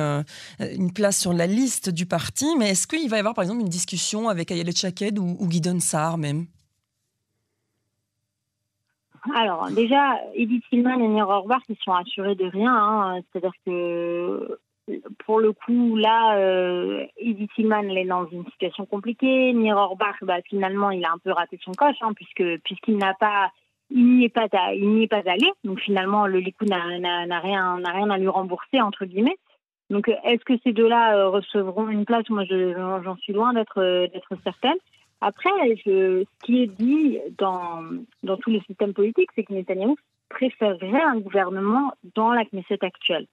une 0.60 0.92
place 0.92 1.20
sur 1.20 1.34
la 1.34 1.46
liste 1.46 1.90
du 1.90 2.06
parti. 2.06 2.46
Mais 2.58 2.70
est-ce 2.70 2.88
qu'il 2.88 3.10
va 3.10 3.18
y 3.18 3.20
avoir 3.20 3.36
par 3.36 3.44
exemple 3.44 3.62
une 3.62 3.70
discussion 3.70 4.30
avec 4.30 4.52
Ayelet 4.52 4.72
Chaked 4.72 5.20
ou, 5.20 5.38
ou 5.40 5.48
Guidon 5.48 5.80
Saar 5.80 6.18
même? 6.18 6.48
Alors, 9.36 9.70
déjà, 9.70 10.20
Edith 10.34 10.64
Silman 10.70 11.00
et 11.02 11.08
Nir 11.08 11.28
Orbach, 11.28 11.62
ils 11.70 11.78
sont 11.84 11.94
assurés 11.94 12.36
de 12.36 12.46
rien. 12.46 12.74
Hein. 12.74 13.20
C'est-à-dire 13.32 13.54
que 13.66 14.60
pour 15.26 15.40
le 15.40 15.54
coup, 15.54 15.96
là, 15.96 16.38
euh, 16.38 17.06
Edith 17.18 17.52
Tillman, 17.56 17.90
est 17.90 18.06
dans 18.06 18.28
une 18.28 18.46
situation 18.46 18.86
compliquée. 18.86 19.54
Nir 19.54 19.78
Orbach, 19.78 20.16
bah, 20.22 20.42
finalement, 20.46 20.92
il 20.92 21.06
a 21.06 21.12
un 21.12 21.18
peu 21.18 21.32
raté 21.32 21.60
son 21.64 21.72
coche, 21.72 21.98
hein, 22.02 22.14
puisque 22.16 22.62
puisqu'il 22.64 22.98
n'a 22.98 23.14
pas, 23.14 23.52
il 23.90 24.06
n'y 24.06 24.26
est 24.26 24.30
pas, 24.30 24.48
il 24.74 24.90
n'y 24.90 25.04
est 25.04 25.08
pas 25.08 25.24
allé. 25.26 25.52
Donc 25.64 25.80
finalement, 25.80 26.28
le 26.28 26.40
Likoud 26.40 26.70
n'a 26.70 26.84
rien, 27.40 27.80
n'a 27.80 27.92
rien 27.92 28.10
à 28.10 28.18
lui 28.18 28.28
rembourser 28.28 28.82
entre 28.82 29.06
guillemets. 29.06 29.38
Donc, 29.90 30.08
est-ce 30.08 30.46
que 30.46 30.54
ces 30.64 30.72
deux-là 30.72 31.16
euh, 31.16 31.30
recevront 31.30 31.90
une 31.90 32.06
place? 32.06 32.30
Moi, 32.30 32.44
j'en 32.46 33.16
suis 33.18 33.34
loin 33.34 33.54
d'être 33.54 33.82
d'être 34.14 34.36
certaine. 34.44 34.78
Après, 35.22 35.50
ce 35.84 36.24
qui 36.44 36.62
est 36.62 36.68
dit 36.68 37.20
dans, 37.38 37.84
dans 38.24 38.38
tout 38.38 38.52
le 38.52 38.62
système 38.62 38.94
politique, 38.94 39.30
c'est 39.36 39.44
que 39.44 39.54
Netanyahu 39.54 39.96
préférerait 40.30 41.02
un 41.02 41.20
gouvernement 41.20 41.92
dans 42.16 42.32
la 42.32 42.46
Knesset 42.46 42.84
actuelle, 42.86 43.26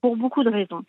pour 0.00 0.16
beaucoup 0.16 0.44
de 0.44 0.50
raisons. 0.50 0.84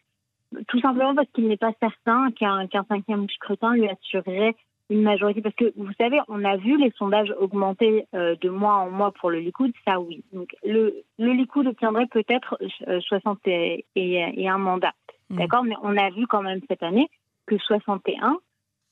Tout 0.67 0.79
simplement 0.79 1.15
parce 1.15 1.29
qu'il 1.33 1.47
n'est 1.47 1.57
pas 1.57 1.74
certain 1.79 2.31
qu'un 2.31 2.67
cinquième 2.88 3.29
scrutin 3.29 3.74
lui 3.74 3.88
assurerait 3.89 4.55
une 4.89 5.01
majorité. 5.01 5.41
Parce 5.41 5.55
que 5.55 5.74
vous 5.75 5.91
savez, 6.00 6.19
on 6.27 6.43
a 6.43 6.57
vu 6.57 6.77
les 6.77 6.91
sondages 6.91 7.33
augmenter 7.39 8.05
euh, 8.13 8.35
de 8.39 8.50
mois 8.50 8.75
en 8.75 8.89
mois 8.89 9.12
pour 9.12 9.29
le 9.29 9.39
Likoud, 9.39 9.71
ça 9.85 10.00
oui. 10.00 10.24
Donc 10.33 10.55
le, 10.63 11.03
le 11.17 11.31
Likoud 11.33 11.67
obtiendrait 11.67 12.07
peut-être 12.07 12.57
60 13.01 13.39
euh, 13.47 13.77
et, 13.95 14.47
un 14.47 14.57
mandats. 14.57 14.93
Mmh. 15.29 15.38
D'accord? 15.38 15.63
Mais 15.63 15.75
on 15.81 15.97
a 15.97 16.09
vu 16.12 16.27
quand 16.27 16.41
même 16.41 16.62
cette 16.67 16.83
année 16.83 17.09
que 17.47 17.57
61 17.57 18.39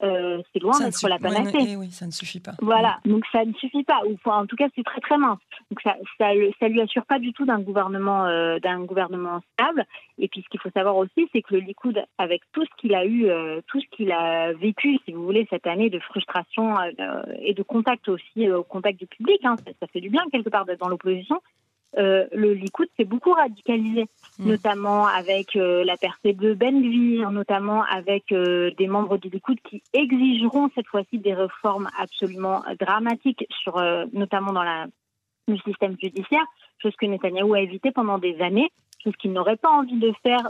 euh, 0.04 0.42
c'est 0.52 0.62
loin 0.62 0.78
d'être 0.80 1.08
la 1.08 1.18
panacée. 1.18 1.58
Eh 1.60 1.76
oui, 1.76 1.90
ça 1.92 2.06
ne 2.06 2.12
suffit 2.12 2.40
pas. 2.40 2.54
Voilà, 2.62 3.00
donc 3.06 3.24
ça 3.32 3.46
ne 3.46 3.54
suffit 3.54 3.84
pas. 3.84 4.02
Ou 4.06 4.18
en 4.30 4.46
tout 4.46 4.56
cas, 4.56 4.68
c'est 4.76 4.84
très 4.84 5.00
très 5.00 5.18
mince. 5.18 5.40
Donc 5.72 5.82
ça, 5.82 5.96
ça, 6.18 6.32
ça 6.60 6.68
lui 6.68 6.82
assure 6.82 7.06
pas 7.06 7.20
du 7.20 7.32
tout 7.32 7.46
d'un 7.46 7.60
gouvernement, 7.60 8.26
euh, 8.26 8.60
d'un 8.60 8.82
gouvernement 8.84 9.42
stable. 9.54 9.86
Et 10.18 10.28
puis 10.28 10.42
ce 10.42 10.50
qu'il 10.50 10.60
faut 10.60 10.70
savoir 10.72 10.98
aussi, 10.98 11.30
c'est 11.32 11.42
que 11.42 11.56
le 11.56 11.62
Likoud, 11.62 12.04
avec 12.18 12.42
tout 12.52 12.66
ce 12.66 12.82
qu'il 12.82 12.96
a 12.96 13.06
eu, 13.06 13.30
euh, 13.30 13.62
tout 13.68 13.80
ce 13.80 13.86
qu'il 13.96 14.12
a 14.12 14.54
vécu, 14.54 15.00
si 15.06 15.14
vous 15.14 15.24
voulez, 15.24 15.48
cette 15.50 15.68
année 15.68 15.90
de 15.90 16.00
frustration 16.00 16.76
et 17.42 17.54
de 17.54 17.64
contact 17.64 18.10
aussi, 18.10 18.50
au 18.50 18.64
contact 18.64 19.00
du 19.00 19.08
public, 19.08 19.40
hein, 19.44 19.56
ça, 19.80 19.88
fait 19.88 20.02
du 20.02 20.10
bien 20.10 20.24
quelque 20.32 20.50
part 20.50 20.66
d'être 20.66 20.80
dans 20.80 20.90
l'opposition. 20.90 21.42
Euh, 21.98 22.26
le 22.32 22.54
Likoud 22.54 22.88
s'est 22.98 23.06
beaucoup 23.06 23.34
radicalisé, 23.34 24.06
hmm. 24.40 24.48
notamment 24.50 25.06
avec 25.06 25.56
euh, 25.56 25.84
la 25.84 25.96
percée 25.98 26.34
de 26.34 26.54
Benvir, 26.54 27.32
notamment 27.32 27.84
avec 27.84 28.32
euh, 28.32 28.72
des 28.78 28.88
membres 28.88 29.18
du 29.18 29.30
Likoud 29.30 29.60
qui 29.62 29.84
exigeront 29.94 30.70
cette 30.74 30.88
fois-ci 30.88 31.20
des 31.20 31.34
réformes 31.34 31.90
absolument 32.00 32.64
dramatiques, 32.80 33.46
sur, 33.62 33.80
notamment 34.12 34.54
dans 34.54 34.64
la, 34.64 34.88
le 35.48 35.58
système 35.58 35.96
judiciaire, 36.02 36.46
chose 36.82 36.96
que 36.96 37.06
Netanyahou 37.06 37.54
a 37.54 37.62
évité 37.62 37.92
pendant 37.92 38.18
des 38.18 38.42
années. 38.42 38.72
chose 39.04 39.16
qu'il 39.18 39.34
n'aurait 39.34 39.58
pas 39.58 39.70
envie 39.70 40.00
de 40.00 40.12
faire. 40.24 40.50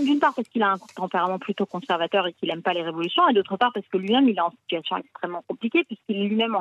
D'une 0.00 0.18
part 0.18 0.34
parce 0.34 0.48
qu'il 0.48 0.62
a 0.62 0.72
un 0.72 0.78
tempérament 0.94 1.38
plutôt 1.38 1.64
conservateur 1.64 2.26
et 2.26 2.34
qu'il 2.34 2.48
n'aime 2.48 2.62
pas 2.62 2.74
les 2.74 2.82
révolutions, 2.82 3.26
et 3.28 3.32
d'autre 3.32 3.56
part 3.56 3.72
parce 3.72 3.86
que 3.88 3.96
lui-même, 3.96 4.28
il 4.28 4.36
est 4.36 4.40
en 4.40 4.50
situation 4.50 4.96
extrêmement 4.98 5.42
compliquée 5.48 5.84
puisqu'il 5.84 6.16
est 6.16 6.28
lui-même 6.28 6.56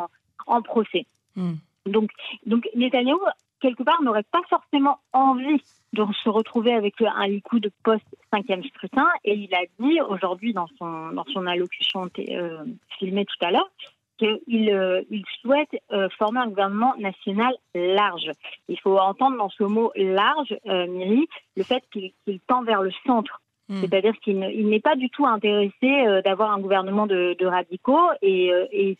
en, 0.45 0.61
procès. 0.61 1.05
Hmm. 1.35 1.55
Donc, 1.85 2.11
donc 2.45 2.67
Netanyahu, 2.75 3.17
quelque 3.59 3.83
part, 3.83 4.01
n'aurait 4.01 4.23
pas 4.23 4.41
forcément 4.49 4.99
envie 5.13 5.61
de 5.93 6.05
se 6.23 6.29
retrouver 6.29 6.73
avec 6.73 6.95
un 7.01 7.27
Likoud 7.27 7.69
post-cinquième 7.83 8.63
scrutin. 8.63 9.07
Et 9.23 9.35
il 9.35 9.53
a 9.53 9.63
dit 9.79 10.01
aujourd'hui 10.01 10.53
dans 10.53 10.67
son, 10.77 11.11
dans 11.11 11.25
son 11.33 11.45
allocution 11.47 12.09
euh, 12.19 12.65
filmée 12.99 13.25
tout 13.25 13.45
à 13.45 13.51
l'heure 13.51 13.69
qu'il 14.17 14.71
euh, 14.71 15.03
il 15.11 15.23
souhaite 15.41 15.69
euh, 15.91 16.09
former 16.17 16.39
un 16.39 16.47
gouvernement 16.47 16.95
national 16.97 17.53
large. 17.75 18.31
Il 18.67 18.79
faut 18.79 18.97
entendre 18.97 19.37
dans 19.37 19.49
ce 19.49 19.63
mot 19.63 19.91
large, 19.95 20.55
Miri, 20.65 21.27
le 21.55 21.63
fait 21.63 21.83
qu'il 21.91 22.39
tend 22.47 22.63
vers 22.63 22.81
le 22.81 22.91
centre. 23.05 23.41
Hmm. 23.69 23.75
C'est-à-dire 23.81 24.13
qu'il 24.23 24.39
n'est 24.39 24.79
pas 24.79 24.95
du 24.95 25.09
tout 25.09 25.25
intéressé 25.27 26.21
d'avoir 26.23 26.51
un 26.51 26.59
gouvernement 26.59 27.05
de, 27.05 27.45
radicaux 27.45 28.09
et, 28.21 28.49
et 28.71 28.97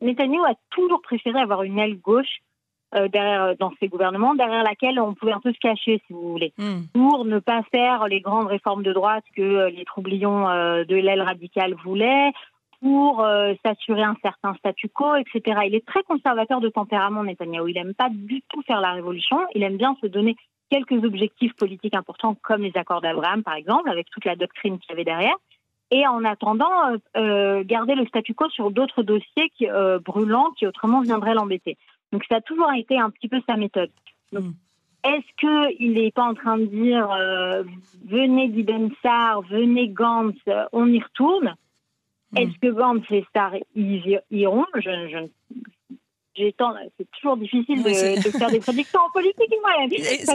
Netanyahu 0.00 0.44
a 0.44 0.54
toujours 0.70 1.00
préféré 1.00 1.40
avoir 1.40 1.62
une 1.62 1.78
aile 1.78 1.98
gauche 1.98 2.42
euh, 2.94 3.08
derrière, 3.08 3.42
euh, 3.42 3.54
dans 3.58 3.70
ces 3.80 3.88
gouvernements, 3.88 4.34
derrière 4.34 4.62
laquelle 4.62 4.98
on 4.98 5.12
pouvait 5.12 5.32
un 5.32 5.40
peu 5.40 5.52
se 5.52 5.58
cacher, 5.58 6.00
si 6.06 6.12
vous 6.14 6.30
voulez, 6.30 6.54
hmm. 6.56 6.84
pour 6.94 7.26
ne 7.26 7.38
pas 7.38 7.62
faire 7.70 8.08
les 8.08 8.22
grandes 8.22 8.46
réformes 8.46 8.82
de 8.82 8.94
droite 8.94 9.24
que 9.36 9.42
euh, 9.42 9.68
les 9.68 9.84
troublions 9.84 10.44
de 10.48 10.94
l'aile 10.94 11.20
radicale 11.20 11.74
voulaient, 11.84 12.32
pour 12.80 13.26
s'assurer 13.64 14.04
un 14.04 14.16
certain 14.22 14.54
statu 14.54 14.88
quo, 14.88 15.16
etc. 15.16 15.62
Il 15.66 15.74
est 15.74 15.84
très 15.84 16.02
conservateur 16.04 16.60
de 16.60 16.68
tempérament, 16.68 17.24
Netanyahu. 17.24 17.68
Il 17.68 17.74
n'aime 17.74 17.92
pas 17.92 18.08
du 18.08 18.40
tout 18.48 18.62
faire 18.62 18.80
la 18.80 18.92
révolution. 18.92 19.36
Il 19.54 19.64
aime 19.64 19.76
bien 19.76 19.96
se 20.00 20.06
donner 20.06 20.36
quelques 20.70 21.04
objectifs 21.04 21.54
politiques 21.54 21.94
importants, 21.94 22.36
comme 22.40 22.62
les 22.62 22.72
accords 22.76 23.00
d'Abraham, 23.00 23.42
par 23.42 23.54
exemple, 23.54 23.90
avec 23.90 24.08
toute 24.10 24.24
la 24.24 24.36
doctrine 24.36 24.78
qu'il 24.78 24.90
y 24.90 24.92
avait 24.92 25.04
derrière. 25.04 25.34
Et 25.90 26.06
en 26.06 26.24
attendant, 26.24 26.70
garder 27.14 27.96
le 27.96 28.06
statu 28.06 28.34
quo 28.34 28.48
sur 28.50 28.70
d'autres 28.70 29.02
dossiers 29.02 29.50
qui, 29.56 29.66
brûlants 30.04 30.52
qui 30.56 30.66
autrement 30.66 31.00
viendraient 31.00 31.34
l'embêter. 31.34 31.76
Donc 32.12 32.24
ça 32.28 32.36
a 32.36 32.40
toujours 32.40 32.72
été 32.72 32.98
un 32.98 33.10
petit 33.10 33.28
peu 33.28 33.40
sa 33.48 33.56
méthode. 33.56 33.90
Hmm. 34.32 34.50
Est-ce 35.04 35.76
qu'il 35.76 35.92
n'est 35.92 36.10
pas 36.10 36.24
en 36.24 36.34
train 36.34 36.58
de 36.58 36.64
dire 36.64 37.10
euh, 37.10 37.62
venez 38.06 38.48
d'Ibn 38.48 38.88
Sar, 39.02 39.42
venez 39.42 39.88
Gantz, 39.88 40.36
on 40.72 40.86
y 40.86 41.00
retourne? 41.00 41.54
Hmm. 42.32 42.38
Est-ce 42.38 42.58
que 42.60 42.68
Gantz 42.68 43.04
et 43.10 43.24
Sar 43.34 43.52
y 43.74 44.18
iront? 44.30 44.66
Je, 44.74 45.28
c'est 46.38 47.10
toujours 47.18 47.36
difficile 47.36 47.82
de, 47.82 47.90
faire 48.30 48.50
des 48.50 48.60
prédictions 48.60 49.00
en 49.00 49.10
politique. 49.10 49.36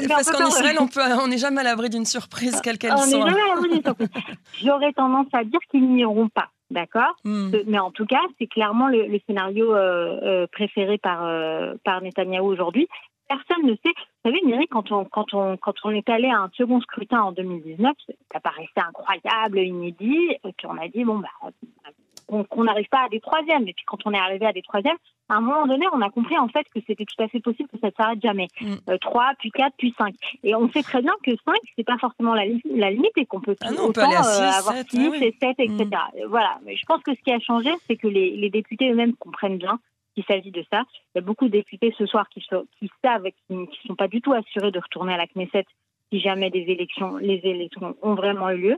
parce 0.09 0.31
qu'en 0.31 0.47
Israël, 0.47 0.77
on 1.21 1.27
n'est 1.27 1.37
jamais 1.37 1.61
à 1.61 1.63
l'abri 1.63 1.89
d'une 1.89 2.05
surprise, 2.05 2.59
quelle 2.61 2.77
qu'elle 2.77 2.97
soit. 2.97 3.03
On 3.03 3.23
n'est 3.23 3.29
jamais 3.29 3.41
à 3.41 3.55
l'abri 3.55 3.69
d'une 3.69 3.83
surprise. 3.83 4.09
J'aurais 4.63 4.93
tendance 4.93 5.27
à 5.33 5.43
dire 5.43 5.59
qu'ils 5.71 5.87
n'iront 5.89 6.29
pas. 6.29 6.49
D'accord 6.73 7.15
hmm. 7.23 7.51
Mais 7.67 7.77
en 7.77 7.91
tout 7.91 8.07
cas, 8.07 8.21
c'est 8.39 8.47
clairement 8.47 8.87
le, 8.87 9.19
scénario 9.27 9.75
euh, 9.75 10.19
euh, 10.23 10.47
préféré 10.51 10.97
par, 10.97 11.23
euh, 11.23 11.75
par 11.83 12.01
Netanyahou 12.01 12.47
aujourd'hui. 12.47 12.87
Personne 13.29 13.65
ne 13.65 13.75
sait. 13.75 13.93
Vous 14.25 14.31
savez, 14.31 14.41
Miri, 14.43 14.67
quand 14.67 14.91
on, 14.91 15.05
quand, 15.05 15.33
on, 15.33 15.55
quand 15.57 15.75
on 15.83 15.91
est 15.91 16.09
allé 16.09 16.27
à 16.27 16.39
un 16.39 16.49
second 16.57 16.81
scrutin 16.81 17.21
en 17.21 17.31
2019, 17.31 17.93
ça 18.31 18.39
paraissait 18.39 18.71
incroyable, 18.75 19.59
inédit. 19.59 20.31
Et 20.43 20.53
puis 20.57 20.67
on 20.67 20.77
a 20.77 20.87
dit, 20.87 21.03
bon, 21.03 21.19
bah, 21.19 22.43
qu'on 22.49 22.63
n'arrive 22.63 22.89
pas 22.89 23.05
à 23.05 23.09
des 23.09 23.19
troisièmes. 23.19 23.67
Et 23.67 23.73
puis 23.73 23.85
quand 23.85 23.99
on 24.05 24.13
est 24.13 24.19
arrivé 24.19 24.47
à 24.47 24.53
des 24.53 24.63
troisièmes, 24.63 24.97
à 25.33 25.37
un 25.37 25.41
moment 25.41 25.65
donné, 25.65 25.85
on 25.93 26.01
a 26.01 26.09
compris 26.09 26.37
en 26.37 26.47
fait 26.47 26.65
que 26.73 26.79
c'était 26.87 27.05
tout 27.05 27.21
à 27.21 27.27
fait 27.27 27.39
possible 27.39 27.69
que 27.69 27.79
ça 27.79 27.87
ne 27.87 27.93
s'arrête 27.93 28.21
jamais. 28.21 28.47
Mm. 28.61 28.73
Euh, 28.89 28.97
trois, 28.99 29.31
puis 29.39 29.51
quatre, 29.51 29.73
puis 29.77 29.93
cinq. 29.97 30.15
Et 30.43 30.55
on 30.55 30.69
sait 30.69 30.83
très 30.83 31.01
bien 31.01 31.13
que 31.23 31.31
cinq, 31.45 31.59
c'est 31.75 31.83
pas 31.83 31.97
forcément 31.97 32.33
la, 32.33 32.45
la, 32.65 32.91
limite 32.91 33.17
et 33.17 33.25
qu'on 33.25 33.41
peut, 33.41 33.55
ah 33.61 33.71
non, 33.71 33.87
autant, 33.87 34.11
euh, 34.11 34.51
avoir 34.51 34.75
six 34.89 35.11
et 35.21 35.35
sept, 35.41 35.59
etc. 35.59 35.85
Mm. 35.85 36.25
Voilà. 36.29 36.59
Mais 36.65 36.75
je 36.75 36.85
pense 36.85 37.01
que 37.01 37.13
ce 37.13 37.21
qui 37.21 37.31
a 37.31 37.39
changé, 37.39 37.71
c'est 37.87 37.95
que 37.95 38.07
les, 38.07 38.35
les 38.37 38.49
députés 38.49 38.91
eux-mêmes 38.91 39.15
comprennent 39.15 39.57
bien 39.57 39.79
qu'il 40.13 40.23
s'agit 40.25 40.51
de 40.51 40.63
ça. 40.71 40.83
Il 41.15 41.17
y 41.17 41.19
a 41.19 41.21
beaucoup 41.21 41.45
de 41.45 41.51
députés 41.51 41.93
ce 41.97 42.05
soir 42.05 42.29
qui, 42.29 42.41
qui 42.79 42.91
savent, 43.03 43.23
qui 43.23 43.53
ne 43.55 43.65
sont 43.87 43.95
pas 43.95 44.07
du 44.07 44.21
tout 44.21 44.33
assurés 44.33 44.71
de 44.71 44.79
retourner 44.79 45.13
à 45.13 45.17
la 45.17 45.25
Knesset 45.25 45.65
si 46.11 46.19
jamais 46.19 46.51
des 46.51 46.65
élections, 46.67 47.17
les 47.17 47.41
élections 47.43 47.95
ont 48.03 48.13
vraiment 48.13 48.51
eu 48.51 48.57
lieu. 48.57 48.77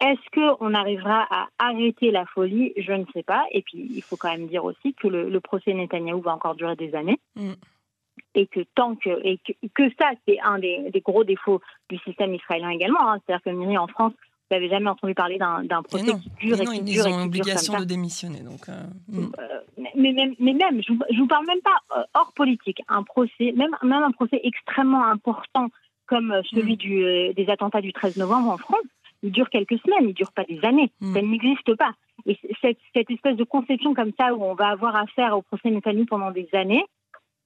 Est-ce 0.00 0.58
qu'on 0.58 0.74
arrivera 0.74 1.26
à 1.30 1.48
arrêter 1.58 2.10
la 2.10 2.26
folie? 2.26 2.72
Je 2.76 2.92
ne 2.92 3.04
sais 3.14 3.22
pas. 3.22 3.46
Et 3.50 3.62
puis, 3.62 3.88
il 3.94 4.02
faut 4.02 4.16
quand 4.16 4.30
même 4.30 4.46
dire 4.46 4.64
aussi 4.64 4.92
que 4.94 5.08
le, 5.08 5.40
procès 5.40 5.72
Netanyahou 5.72 6.20
va 6.20 6.34
encore 6.34 6.54
durer 6.54 6.76
des 6.76 6.94
années. 6.94 7.18
Mm. 7.34 7.52
Et 8.34 8.46
que 8.46 8.60
tant 8.74 8.94
que, 8.96 9.10
et 9.24 9.38
que, 9.74 9.90
ça, 9.98 10.10
c'est 10.26 10.38
un 10.40 10.58
des, 10.58 11.02
gros 11.04 11.24
défauts 11.24 11.62
du 11.88 11.98
système 11.98 12.34
israélien 12.34 12.70
également. 12.70 13.10
Hein. 13.10 13.18
C'est-à-dire 13.24 13.44
que 13.44 13.50
Miri, 13.50 13.78
en 13.78 13.86
France, 13.86 14.12
vous 14.48 14.56
n'avez 14.56 14.68
jamais 14.68 14.90
entendu 14.90 15.14
parler 15.14 15.38
d'un 15.38 15.82
procès 15.82 16.04
qui 16.04 16.30
dure 16.46 16.60
et, 16.60 16.64
qui 16.66 16.82
dure. 16.82 17.06
Ils 17.08 17.12
ont 17.12 17.18
l'obligation 17.18 17.80
de 17.80 17.84
démissionner. 17.84 18.40
Donc, 18.40 18.68
euh, 18.68 18.82
mm. 19.08 19.32
euh, 19.40 19.60
mais, 19.96 20.12
même, 20.12 20.34
mais 20.38 20.52
même, 20.52 20.82
je 20.86 20.92
ne 20.92 21.18
vous 21.18 21.26
parle 21.26 21.46
même 21.46 21.60
pas 21.62 21.98
euh, 21.98 22.04
hors 22.14 22.32
politique. 22.32 22.80
Un 22.88 23.02
procès, 23.02 23.52
même, 23.56 23.74
même 23.82 24.02
un 24.02 24.12
procès 24.12 24.40
extrêmement 24.44 25.04
important 25.06 25.68
comme 26.06 26.40
celui 26.50 26.74
mm. 26.74 26.76
du, 26.76 27.34
des 27.34 27.50
attentats 27.50 27.80
du 27.80 27.92
13 27.92 28.18
novembre 28.18 28.50
en 28.50 28.58
France, 28.58 28.84
il 29.22 29.32
dure 29.32 29.50
quelques 29.50 29.78
semaines, 29.78 30.02
il 30.02 30.08
ne 30.08 30.12
dure 30.12 30.32
pas 30.32 30.44
des 30.44 30.60
années. 30.64 30.90
Hmm. 31.00 31.14
Ça 31.14 31.22
n'existe 31.22 31.74
pas. 31.76 31.92
Et 32.26 32.38
cette, 32.60 33.10
espèce 33.10 33.36
de 33.36 33.44
conception 33.44 33.94
comme 33.94 34.12
ça 34.18 34.34
où 34.34 34.42
on 34.42 34.54
va 34.54 34.68
avoir 34.68 34.96
affaire 34.96 35.36
au 35.36 35.42
procès 35.42 35.70
Netanyahu 35.70 36.06
pendant 36.06 36.30
des 36.30 36.48
années, 36.52 36.84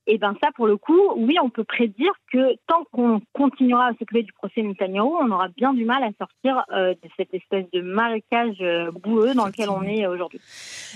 et 0.06 0.14
eh 0.14 0.18
bien 0.18 0.34
ça, 0.42 0.48
pour 0.56 0.66
le 0.66 0.76
coup, 0.76 0.98
oui, 1.16 1.36
on 1.42 1.50
peut 1.50 1.62
prédire 1.62 2.12
que 2.32 2.56
tant 2.66 2.84
qu'on 2.90 3.20
continuera 3.32 3.88
à 3.88 3.90
s'occuper 3.92 4.22
du 4.22 4.32
procès 4.32 4.62
Netanyahu, 4.62 5.04
on 5.20 5.30
aura 5.30 5.48
bien 5.48 5.74
du 5.74 5.84
mal 5.84 6.02
à 6.02 6.10
sortir 6.18 6.64
euh, 6.72 6.94
de 6.94 7.08
cette 7.16 7.32
espèce 7.34 7.66
de 7.72 7.82
marécage 7.82 8.56
euh, 8.60 8.90
boueux 8.90 9.34
dans 9.34 9.46
lequel 9.46 9.68
on 9.68 9.82
est 9.82 10.06
aujourd'hui. 10.06 10.40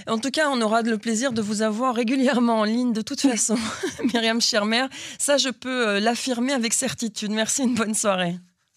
En 0.08 0.18
tout 0.18 0.30
cas, 0.30 0.48
on 0.50 0.60
aura 0.60 0.82
le 0.82 0.98
plaisir 0.98 1.32
de 1.32 1.42
vous 1.42 1.62
avoir 1.62 1.94
régulièrement 1.94 2.60
en 2.60 2.64
ligne 2.64 2.92
de 2.92 3.02
toute 3.02 3.20
façon, 3.20 3.56
Myriam 4.12 4.40
Schirmer. 4.40 4.86
Ça, 5.18 5.36
je 5.36 5.50
peux 5.50 5.88
euh, 5.88 6.00
l'affirmer 6.00 6.52
avec 6.52 6.72
certitude. 6.72 7.30
Merci, 7.30 7.64
une 7.64 7.74
bonne 7.74 7.94
soirée. 7.94 8.34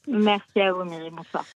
Merci 0.08 0.60
à 0.60 0.74
vous, 0.74 0.84
Myriam. 0.84 1.16
Bonsoir. 1.16 1.46